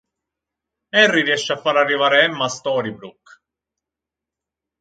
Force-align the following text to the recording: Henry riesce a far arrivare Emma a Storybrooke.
Henry 0.89 1.21
riesce 1.21 1.53
a 1.53 1.57
far 1.59 1.77
arrivare 1.77 2.21
Emma 2.23 2.45
a 2.45 2.49
Storybrooke. 2.49 3.39